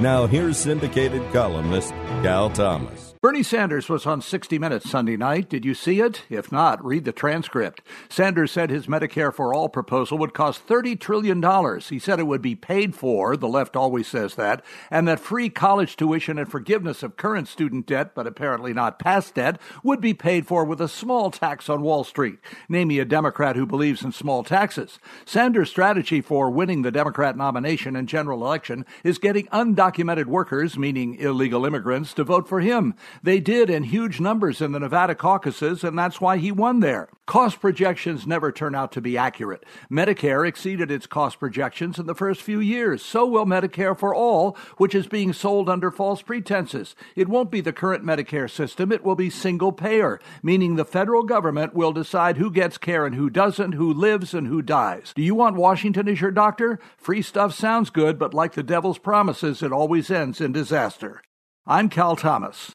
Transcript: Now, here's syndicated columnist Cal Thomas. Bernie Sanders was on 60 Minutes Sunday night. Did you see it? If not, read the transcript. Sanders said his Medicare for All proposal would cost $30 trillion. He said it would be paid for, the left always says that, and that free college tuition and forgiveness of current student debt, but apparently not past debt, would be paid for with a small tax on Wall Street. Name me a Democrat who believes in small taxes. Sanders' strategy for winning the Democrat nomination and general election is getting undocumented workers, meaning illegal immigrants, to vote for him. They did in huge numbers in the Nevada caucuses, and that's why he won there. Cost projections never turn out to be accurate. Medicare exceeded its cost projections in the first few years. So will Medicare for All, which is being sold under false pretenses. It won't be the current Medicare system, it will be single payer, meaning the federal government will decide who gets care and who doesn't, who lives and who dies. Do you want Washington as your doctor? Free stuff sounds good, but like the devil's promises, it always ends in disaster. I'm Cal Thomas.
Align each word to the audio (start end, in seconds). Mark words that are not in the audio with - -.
Now, 0.00 0.26
here's 0.26 0.58
syndicated 0.58 1.22
columnist 1.32 1.90
Cal 2.22 2.50
Thomas. 2.50 3.12
Bernie 3.22 3.44
Sanders 3.44 3.88
was 3.88 4.04
on 4.04 4.20
60 4.20 4.58
Minutes 4.58 4.90
Sunday 4.90 5.16
night. 5.16 5.48
Did 5.48 5.64
you 5.64 5.74
see 5.74 6.00
it? 6.00 6.24
If 6.28 6.50
not, 6.50 6.84
read 6.84 7.04
the 7.04 7.12
transcript. 7.12 7.80
Sanders 8.08 8.50
said 8.50 8.68
his 8.68 8.88
Medicare 8.88 9.32
for 9.32 9.54
All 9.54 9.68
proposal 9.68 10.18
would 10.18 10.34
cost 10.34 10.66
$30 10.66 10.98
trillion. 10.98 11.40
He 11.82 12.00
said 12.00 12.18
it 12.18 12.26
would 12.26 12.42
be 12.42 12.56
paid 12.56 12.96
for, 12.96 13.36
the 13.36 13.46
left 13.46 13.76
always 13.76 14.08
says 14.08 14.34
that, 14.34 14.64
and 14.90 15.06
that 15.06 15.20
free 15.20 15.48
college 15.50 15.94
tuition 15.94 16.36
and 16.36 16.50
forgiveness 16.50 17.04
of 17.04 17.16
current 17.16 17.46
student 17.46 17.86
debt, 17.86 18.12
but 18.12 18.26
apparently 18.26 18.72
not 18.72 18.98
past 18.98 19.36
debt, 19.36 19.60
would 19.84 20.00
be 20.00 20.14
paid 20.14 20.44
for 20.44 20.64
with 20.64 20.80
a 20.80 20.88
small 20.88 21.30
tax 21.30 21.68
on 21.68 21.82
Wall 21.82 22.02
Street. 22.02 22.40
Name 22.68 22.88
me 22.88 22.98
a 22.98 23.04
Democrat 23.04 23.54
who 23.54 23.66
believes 23.66 24.02
in 24.02 24.10
small 24.10 24.42
taxes. 24.42 24.98
Sanders' 25.24 25.70
strategy 25.70 26.20
for 26.20 26.50
winning 26.50 26.82
the 26.82 26.90
Democrat 26.90 27.36
nomination 27.36 27.94
and 27.94 28.08
general 28.08 28.44
election 28.44 28.84
is 29.04 29.18
getting 29.18 29.46
undocumented 29.82 30.26
workers, 30.26 30.78
meaning 30.78 31.16
illegal 31.16 31.64
immigrants, 31.66 32.14
to 32.14 32.24
vote 32.24 32.48
for 32.48 32.60
him. 32.60 32.94
They 33.22 33.40
did 33.40 33.68
in 33.68 33.84
huge 33.84 34.20
numbers 34.20 34.60
in 34.60 34.72
the 34.72 34.80
Nevada 34.80 35.14
caucuses, 35.14 35.82
and 35.82 35.98
that's 35.98 36.20
why 36.20 36.36
he 36.38 36.52
won 36.52 36.80
there. 36.80 37.08
Cost 37.32 37.60
projections 37.62 38.26
never 38.26 38.52
turn 38.52 38.74
out 38.74 38.92
to 38.92 39.00
be 39.00 39.16
accurate. 39.16 39.64
Medicare 39.90 40.46
exceeded 40.46 40.90
its 40.90 41.06
cost 41.06 41.38
projections 41.38 41.98
in 41.98 42.04
the 42.04 42.14
first 42.14 42.42
few 42.42 42.60
years. 42.60 43.02
So 43.02 43.24
will 43.24 43.46
Medicare 43.46 43.98
for 43.98 44.14
All, 44.14 44.54
which 44.76 44.94
is 44.94 45.06
being 45.06 45.32
sold 45.32 45.70
under 45.70 45.90
false 45.90 46.20
pretenses. 46.20 46.94
It 47.16 47.30
won't 47.30 47.50
be 47.50 47.62
the 47.62 47.72
current 47.72 48.04
Medicare 48.04 48.50
system, 48.50 48.92
it 48.92 49.02
will 49.02 49.14
be 49.14 49.30
single 49.30 49.72
payer, 49.72 50.20
meaning 50.42 50.76
the 50.76 50.84
federal 50.84 51.22
government 51.22 51.72
will 51.72 51.94
decide 51.94 52.36
who 52.36 52.50
gets 52.50 52.76
care 52.76 53.06
and 53.06 53.14
who 53.14 53.30
doesn't, 53.30 53.72
who 53.72 53.94
lives 53.94 54.34
and 54.34 54.46
who 54.46 54.60
dies. 54.60 55.14
Do 55.16 55.22
you 55.22 55.34
want 55.34 55.56
Washington 55.56 56.10
as 56.10 56.20
your 56.20 56.32
doctor? 56.32 56.78
Free 56.98 57.22
stuff 57.22 57.54
sounds 57.54 57.88
good, 57.88 58.18
but 58.18 58.34
like 58.34 58.52
the 58.52 58.62
devil's 58.62 58.98
promises, 58.98 59.62
it 59.62 59.72
always 59.72 60.10
ends 60.10 60.38
in 60.42 60.52
disaster. 60.52 61.22
I'm 61.66 61.88
Cal 61.88 62.14
Thomas. 62.14 62.74